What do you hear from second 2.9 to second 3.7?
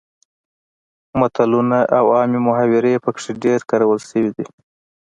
پکې ډیر